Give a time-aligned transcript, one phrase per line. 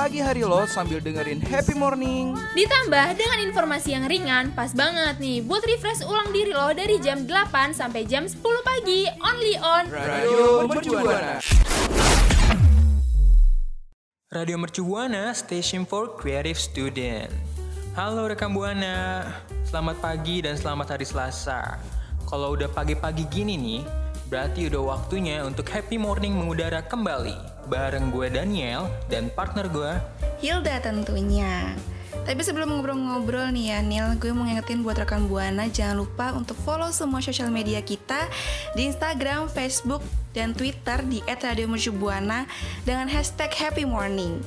[0.00, 2.32] pagi hari lo sambil dengerin happy morning.
[2.56, 7.28] Ditambah dengan informasi yang ringan, pas banget nih buat refresh ulang diri lo dari jam
[7.28, 11.36] 8 sampai jam 10 pagi, only on Radio Mercubuana.
[14.32, 17.28] Radio Mercu Buana, Station for Creative Student.
[17.92, 19.28] Halo rekan Buana,
[19.68, 21.76] selamat pagi dan selamat hari Selasa.
[22.24, 23.99] Kalau udah pagi-pagi gini nih,
[24.30, 27.66] berarti udah waktunya untuk happy morning mengudara kembali.
[27.66, 29.92] Bareng gue Daniel dan partner gue
[30.38, 31.74] Hilda tentunya
[32.26, 36.58] tapi sebelum ngobrol-ngobrol nih ya Nil, gue mau ngingetin buat rekan Buana jangan lupa untuk
[36.66, 38.26] follow semua sosial media kita
[38.74, 40.02] di Instagram, Facebook,
[40.34, 42.46] dan Twitter di @radiomercubuana
[42.86, 44.42] dengan hashtag Happy Morning.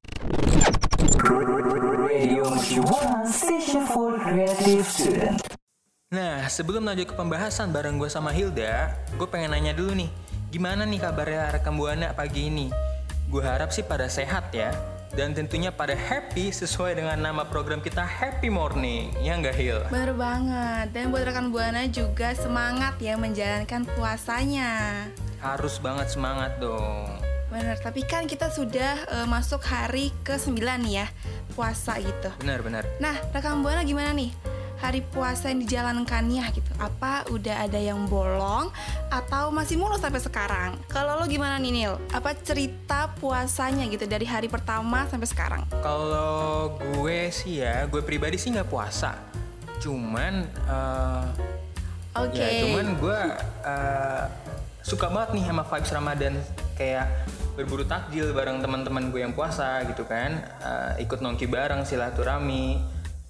[6.13, 10.13] Nah, sebelum lanjut ke pembahasan bareng gue sama Hilda, gue pengen nanya dulu nih,
[10.53, 12.69] gimana nih kabarnya rekan Buana pagi ini?
[13.33, 14.77] Gue harap sih pada sehat ya,
[15.17, 19.81] dan tentunya pada happy sesuai dengan nama program kita Happy Morning, ya nggak Hil?
[19.89, 20.93] Bener banget.
[20.93, 24.69] Dan buat rekan Buana juga semangat ya menjalankan puasanya.
[25.41, 27.09] Harus banget semangat dong.
[27.49, 31.07] Bener, tapi kan kita sudah eh, masuk hari ke-9 nih ya
[31.57, 32.29] puasa gitu.
[32.37, 32.85] Benar-benar.
[33.01, 34.52] Nah, rekan Buana gimana nih?
[34.83, 36.67] Hari puasa yang dijalankannya gitu.
[36.75, 38.67] Apa udah ada yang bolong
[39.07, 40.75] atau masih mulus sampai sekarang?
[40.91, 41.95] Kalau lo gimana nih Nil?
[42.11, 45.63] Apa cerita puasanya gitu dari hari pertama sampai sekarang?
[45.79, 49.15] Kalau gue sih ya, gue pribadi sih nggak puasa.
[49.79, 51.25] Cuman, eh,
[52.19, 52.43] Oke.
[52.43, 53.19] ya cuman gue
[53.63, 54.23] eh,
[54.83, 56.33] suka banget nih sama vibes Ramadan
[56.75, 57.07] kayak
[57.55, 62.83] berburu takjil bareng teman-teman gue yang puasa gitu kan, Eh, ikut nongki bareng silaturahmi,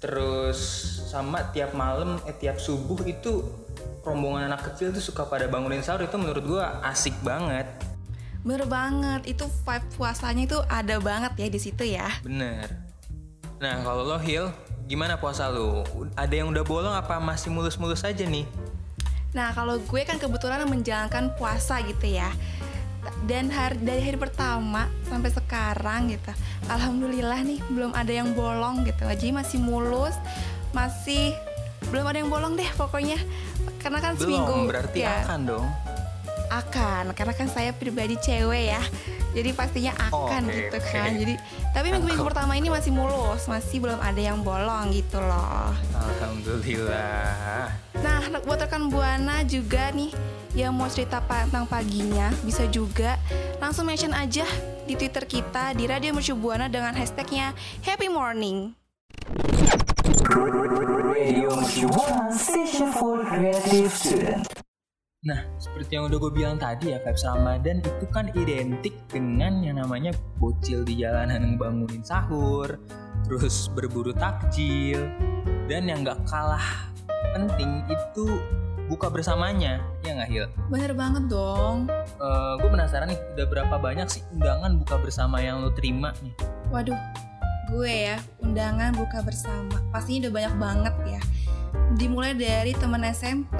[0.04, 0.60] terus
[1.08, 3.40] sama tiap malam, eh tiap subuh itu
[4.04, 7.64] rombongan anak kecil tuh suka pada bangunin sahur itu menurut gue asik banget,
[8.44, 9.24] Bener banget.
[9.24, 12.12] Itu vibe puasanya itu ada banget ya di situ ya.
[12.20, 12.68] bener.
[13.56, 14.52] Nah kalau lo Hil,
[14.84, 15.80] gimana puasa lo?
[16.12, 18.44] Ada yang udah bolong apa masih mulus-mulus aja nih?
[19.34, 22.30] Nah, kalau gue kan kebetulan menjalankan puasa gitu ya.
[23.24, 26.32] Dan hari, dari hari pertama sampai sekarang gitu.
[26.68, 29.04] Alhamdulillah nih belum ada yang bolong gitu.
[29.04, 30.12] Jadi masih mulus,
[30.76, 31.32] masih
[31.88, 33.16] belum ada yang bolong deh pokoknya.
[33.80, 35.66] Karena kan seminggu Belum, berarti ya, akan dong.
[36.52, 38.82] akan karena kan saya pribadi cewek ya.
[39.34, 41.10] Jadi pastinya akan Oke, gitu kan.
[41.10, 41.34] Jadi
[41.74, 45.74] tapi minggu-minggu pertama ini masih mulus, masih belum ada yang bolong gitu loh.
[45.90, 47.74] Alhamdulillah.
[47.98, 50.14] Nah, buat rekan Buana juga nih
[50.54, 53.18] yang mau cerita tentang paginya bisa juga
[53.58, 54.46] langsung mention aja
[54.86, 57.50] di Twitter kita di Radio Mercu Buana dengan hashtagnya
[57.82, 58.70] Happy Morning.
[65.24, 69.80] Nah, seperti yang udah gue bilang tadi ya, vibes Ramadan itu kan identik dengan yang
[69.80, 72.76] namanya bocil di jalanan bangunin sahur,
[73.24, 75.00] terus berburu takjil,
[75.64, 76.92] dan yang gak kalah
[77.32, 78.36] penting itu
[78.86, 80.46] buka bersamanya, ya nggak Hil?
[80.68, 81.88] Bener banget dong.
[82.60, 86.34] gue penasaran nih, udah berapa banyak sih undangan buka bersama yang lo terima nih?
[86.72, 86.96] Waduh,
[87.72, 89.80] gue ya undangan buka bersama.
[89.92, 91.22] Pastinya udah banyak banget ya.
[91.94, 93.58] Dimulai dari temen SMP,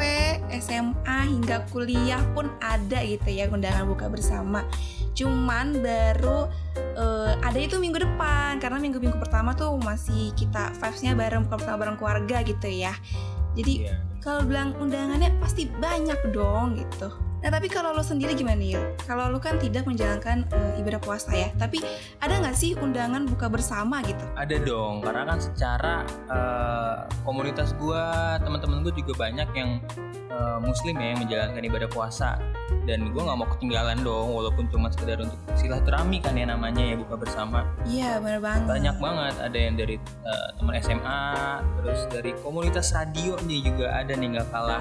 [0.60, 4.62] SMA hingga kuliah pun ada gitu ya undangan buka bersama.
[5.14, 11.46] Cuman baru eh, ada itu minggu depan karena minggu-minggu pertama tuh masih kita vibes-nya bareng
[11.46, 12.94] buka bersama bareng keluarga gitu ya.
[13.54, 13.94] Jadi Iya.
[14.24, 17.12] Kalau bilang undangannya pasti banyak dong gitu.
[17.44, 18.72] Nah tapi kalau lo sendiri gimana nih?
[19.04, 21.84] Kalau lo kan tidak menjalankan eh, ibadah puasa ya, tapi
[22.24, 24.24] ada nggak sih undangan buka bersama gitu?
[24.32, 29.76] Ada dong, karena kan secara eh, komunitas gua, teman-teman gue juga banyak yang
[30.32, 32.40] eh, muslim ya yang menjalankan ibadah puasa.
[32.88, 36.96] Dan gue nggak mau ketinggalan dong, walaupun cuma sekedar untuk silaturahmi kan ya namanya ya
[36.96, 37.68] buka bersama.
[37.84, 38.72] Iya bener banget.
[38.72, 41.20] Banyak banget, ada yang dari eh, teman SMA,
[41.76, 44.80] terus dari komunitas radio nih juga ada nih nggak kalah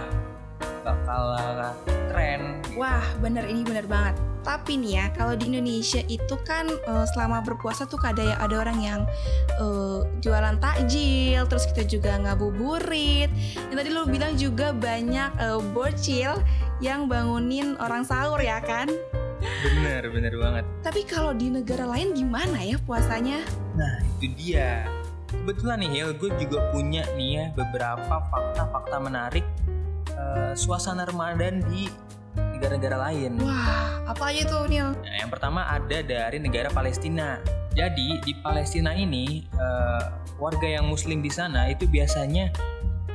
[0.84, 1.76] kalah
[2.10, 2.62] keren.
[2.74, 4.18] Wah bener ini bener banget.
[4.44, 8.56] Tapi nih ya kalau di Indonesia itu kan eh, selama berpuasa tuh ada ya ada
[8.60, 9.02] orang yang
[9.62, 13.32] eh, jualan takjil, terus kita juga ngabuburit.
[13.72, 16.34] Yang tadi lo bilang juga banyak eh, bocil
[16.84, 18.92] yang bangunin orang sahur ya kan?
[19.44, 20.64] Bener, bener banget.
[20.84, 23.44] Tapi kalau di negara lain gimana ya puasanya?
[23.76, 24.88] Nah itu dia
[25.34, 29.44] Kebetulan nih Hil, gue juga punya nih ya beberapa fakta-fakta menarik
[30.14, 31.90] eh, suasana Ramadan di
[32.34, 33.38] negara-negara lain.
[33.44, 34.96] Wah, apa aja tuh Nil?
[34.96, 37.38] Nah, yang pertama ada dari negara Palestina.
[37.74, 40.04] Jadi di Palestina ini eh,
[40.38, 42.54] warga yang Muslim di sana itu biasanya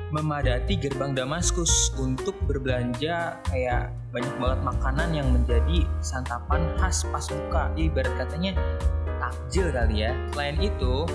[0.09, 7.69] memadati gerbang Damaskus untuk berbelanja kayak banyak banget makanan yang menjadi santapan khas pas buka.
[7.77, 8.56] Ibarat katanya
[9.19, 10.11] takjil kali ya.
[10.32, 11.06] Selain itu,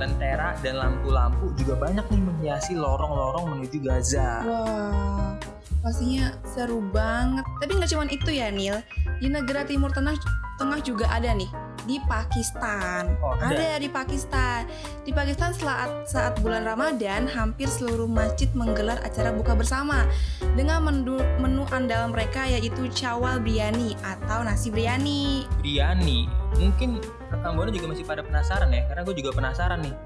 [0.00, 4.42] lentera dan lampu-lampu juga banyak nih menghiasi lorong-lorong menuju Gaza.
[4.42, 5.38] Wah,
[5.84, 7.44] pastinya seru banget.
[7.62, 8.80] Tapi nggak cuma itu ya Nil.
[9.22, 10.18] Di negara Timur Tengah
[10.60, 11.50] Tengah juga ada nih
[11.90, 13.18] di Pakistan.
[13.18, 13.50] Oh, ada?
[13.50, 14.66] ada di Pakistan.
[15.02, 20.06] Di Pakistan saat saat bulan Ramadan, hampir seluruh masjid menggelar acara buka bersama
[20.54, 25.46] dengan menu, menu andalan mereka yaitu cawal biryani atau nasi biryani.
[25.64, 26.41] Biryani.
[26.60, 27.00] Mungkin
[27.32, 29.96] rekan Buana juga masih pada penasaran ya, karena gue juga penasaran nih.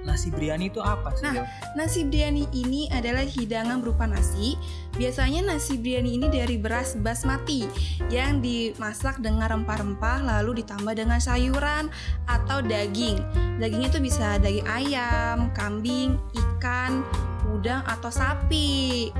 [0.00, 1.28] Nasi biryani itu apa sih?
[1.28, 1.44] Nah?
[1.76, 4.56] Nasi biryani ini adalah hidangan berupa nasi.
[4.96, 7.68] Biasanya nasi biryani ini dari beras basmati
[8.08, 11.92] yang dimasak dengan rempah-rempah lalu ditambah dengan sayuran
[12.26, 13.20] atau daging.
[13.60, 17.04] Dagingnya itu bisa daging ayam, kambing, ikan,
[17.52, 19.12] udang atau sapi.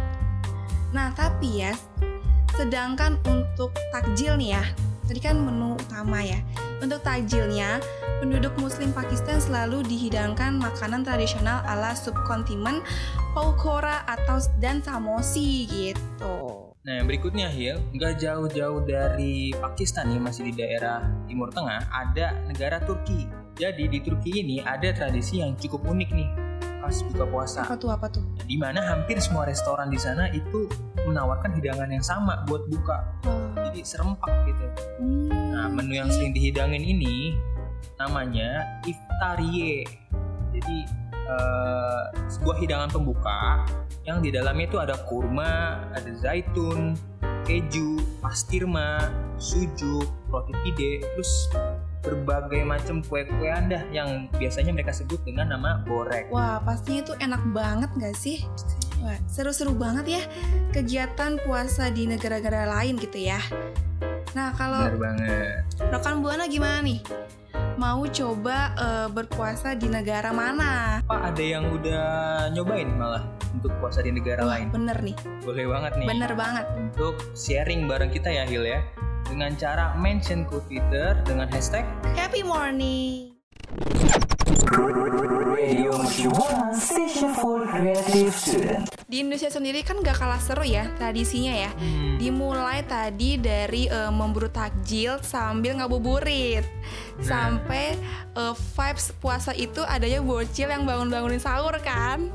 [0.97, 1.77] Nah, tapi ya,
[2.57, 4.65] sedangkan untuk takjil nih ya,
[5.07, 6.41] tadi kan menu utama ya.
[6.81, 7.77] Untuk takjilnya,
[8.25, 12.81] penduduk muslim Pakistan selalu dihidangkan makanan tradisional ala subkontinent
[13.37, 16.73] paukora atau dan samosi gitu.
[16.81, 22.41] Nah, yang berikutnya Hil, nggak jauh-jauh dari Pakistan nih, masih di daerah Timur Tengah, ada
[22.49, 23.29] negara Turki.
[23.61, 26.31] Jadi di Turki ini ada tradisi yang cukup unik nih
[26.81, 27.61] pas buka puasa.
[27.69, 28.25] Apa tuh apa tuh?
[28.49, 30.65] Di mana hampir semua restoran di sana itu
[31.05, 33.05] menawarkan hidangan yang sama buat buka.
[33.29, 34.67] Wah, Jadi serempak gitu.
[34.99, 37.39] hmm, Nah, menu yang sering dihidangin ini
[38.03, 39.87] namanya iftarie.
[40.51, 40.77] Jadi
[41.31, 43.63] eh, sebuah hidangan pembuka
[44.03, 46.99] yang di dalamnya itu ada kurma, ada zaitun,
[47.47, 49.07] keju, pastirma,
[49.39, 51.31] sujuk, roti pide, terus
[52.01, 56.33] berbagai macam kue-kue anda yang biasanya mereka sebut dengan nama borek.
[56.33, 58.43] Wah, pastinya itu enak banget gak sih?
[59.01, 60.23] Wah, seru-seru banget ya
[60.71, 63.41] kegiatan puasa di negara-negara lain gitu ya.
[64.37, 64.87] Nah, kalau
[65.91, 67.01] rekan Buana gimana nih?
[67.81, 71.01] Mau coba eh, berpuasa di negara mana?
[71.09, 72.05] Pak ada yang udah
[72.53, 73.25] nyobain malah
[73.57, 74.69] untuk puasa di negara Wah, lain.
[74.71, 76.07] bener nih, Boleh banget nih.
[76.07, 76.65] bener banget.
[76.77, 78.85] Untuk sharing bareng kita ya Hil ya.
[79.27, 81.87] Dengan cara mention ke Twitter dengan hashtag
[82.19, 83.35] Happy morning.
[84.51, 88.83] Radio Mercubuana Station for Creative Student.
[89.07, 91.71] Di Indonesia sendiri kan gak kalah seru ya tradisinya ya.
[91.71, 96.67] hmm, Dimulai tadi dari eh, memburu takjil sambil ngabuburit.
[97.23, 97.95] Sampai
[98.35, 102.27] eh, vibes puasa itu adanya bocil yang bangun-bangunin sahur kan.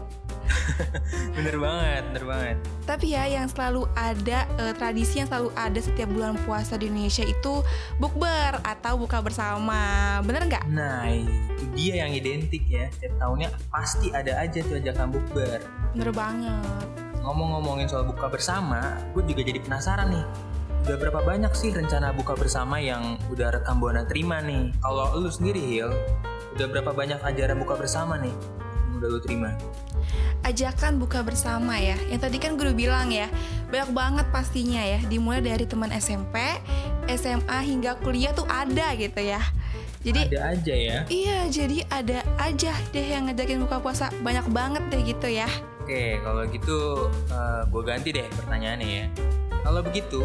[1.35, 2.57] Bener banget, bener banget.
[2.85, 7.25] Tapi ya yang selalu ada eh, tradisi yang selalu ada setiap bulan puasa di Indonesia
[7.25, 7.65] itu
[7.97, 10.19] bukber atau buka bersama.
[10.21, 10.63] Bener nggak?
[10.69, 12.89] Nah itu dia yang identik ya.
[12.93, 15.59] Setiap tahunnya pasti ada aja tuh ajakan bukber.
[15.97, 16.85] Bener banget.
[17.25, 20.25] Ngomong-ngomongin soal buka bersama, gue juga jadi penasaran nih.
[20.85, 24.69] Udah berapa banyak sih rencana buka bersama yang udah rekam Buana terima nih?
[24.77, 25.89] Kalau lu sendiri Hil,
[26.53, 28.37] udah berapa banyak ajaran buka bersama nih
[29.05, 29.53] udah lu terima?
[30.41, 31.93] Ajakan buka bersama ya.
[32.09, 33.29] Yang tadi kan gue udah bilang ya,
[33.69, 34.97] banyak banget pastinya ya.
[35.05, 36.41] Dimulai dari teman SMP,
[37.05, 39.41] SMA hingga kuliah tuh ada gitu ya.
[40.05, 40.97] Jadi Ada aja ya.
[41.09, 44.13] iya, jadi ada aja deh yang ngajakin buka puasa.
[44.21, 45.49] Banyak banget deh gitu ya.
[45.81, 47.09] Oke, kalau gitu
[47.69, 49.05] gue ganti deh pertanyaannya ya.
[49.65, 50.21] Kalau begitu,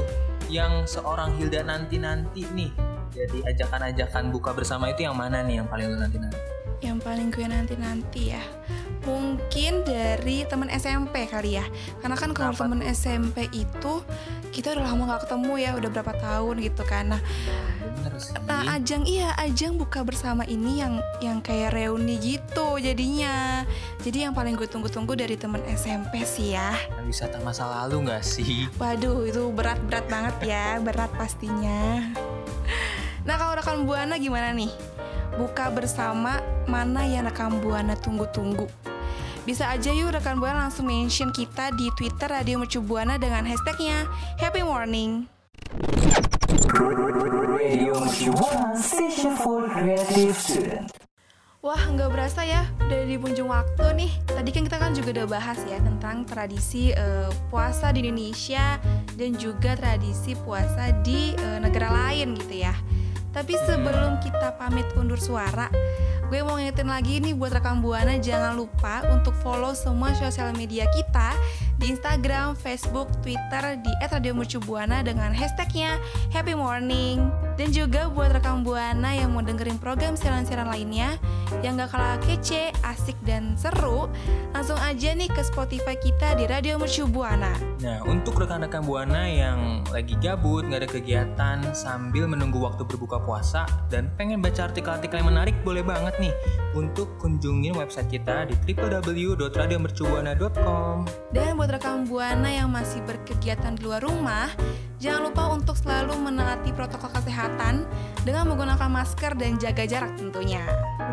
[0.52, 2.72] yang seorang Hilda nanti-nanti nih
[3.10, 6.38] jadi ajakan-ajakan buka bersama itu yang mana nih yang paling lu nanti-nanti?
[6.80, 8.44] Yang paling gue nanti-nanti ya.
[9.04, 11.64] Mungkin dari teman SMP kali ya.
[12.00, 14.04] Karena kan kalau teman SMP itu
[14.50, 17.16] kita udah lama nggak ketemu ya, udah berapa tahun gitu kan.
[17.16, 17.22] Nah.
[18.44, 23.64] Nah, ajang iya, ajang buka bersama ini yang yang kayak reuni gitu jadinya.
[24.04, 26.76] Jadi yang paling gue tunggu-tunggu dari temen SMP sih ya.
[27.04, 28.68] Wisata masa lalu nggak sih?
[28.76, 32.04] Waduh, itu berat-berat banget ya, berat pastinya.
[33.24, 34.72] Nah, kalau rekan Buana gimana nih?
[35.40, 38.68] Buka bersama mana yang rekan Buana tunggu-tunggu?
[39.48, 44.04] Bisa aja yuk rekan Buana langsung mention kita di Twitter Radio Mercu Buana dengan hashtagnya
[44.36, 45.24] Happy Morning.
[47.56, 50.92] Radio Mercubuana Station for Creative Student.
[51.64, 54.12] Wah, nggak berasa ya, udah di penjung waktu nih.
[54.28, 58.76] Tadi kan kita kan juga udah bahas ya tentang tradisi eh, puasa di Indonesia
[59.16, 62.76] dan juga tradisi puasa di eh, negara lain gitu ya.
[63.30, 65.70] Tapi sebelum kita pamit undur suara,
[66.30, 70.86] gue mau ngingetin lagi nih buat rekan Buana jangan lupa untuk follow semua sosial media
[70.90, 71.34] kita
[71.78, 75.98] di Instagram, Facebook, Twitter di @radiomercubuana dengan hashtagnya
[76.34, 77.49] Happy Morning.
[77.60, 81.20] Dan juga buat rekan Buana yang mau dengerin program siaran-siaran lainnya
[81.60, 84.08] yang gak kalah kece, asik, dan seru,
[84.56, 87.52] langsung aja nih ke Spotify kita di Radio Mercu Buana.
[87.84, 93.68] Nah, untuk rekan-rekan Buana yang lagi gabut, nggak ada kegiatan, sambil menunggu waktu berbuka puasa,
[93.92, 96.32] dan pengen baca artikel-artikel yang menarik, boleh banget nih
[96.72, 100.96] untuk kunjungin website kita di www.radiomercubuana.com.
[101.36, 104.48] Dan buat rekan Buana yang masih berkegiatan di luar rumah,
[105.00, 107.88] jangan lupa untuk selalu menaati protokol kesehatan
[108.22, 110.60] dengan menggunakan masker dan jaga jarak tentunya.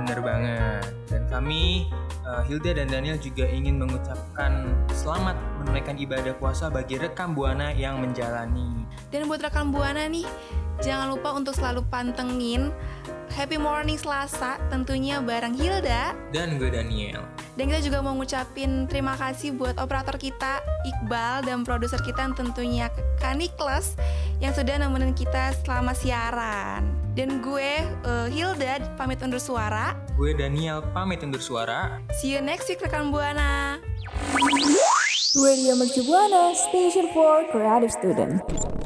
[0.03, 0.91] Bener banget.
[1.07, 1.87] Dan kami,
[2.27, 8.03] eh, Hilda dan Daniel juga ingin mengucapkan selamat menunaikan ibadah puasa bagi rekan Buana yang
[8.03, 8.83] menjalani.
[9.07, 10.27] Dan buat rekan Buana nih,
[10.81, 12.73] jangan lupa untuk selalu pantengin
[13.37, 17.21] Happy Morning Selasa tentunya bareng Hilda Dan gue Daniel.
[17.53, 22.89] Dan kita juga mau ngucapin terima kasih buat operator kita Iqbal dan produser kita tentunya
[23.21, 23.97] Kak Niklas
[24.41, 26.85] yang sudah nemenin kita selama siaran.
[27.17, 29.97] Dan gue eh, Hilda pamit undur suara.
[30.13, 31.97] Gue Daniel pamit undur suara.
[32.13, 33.81] See you next week rekan Buana.
[35.37, 38.76] Radio Mercu Buana Station for Creative Student.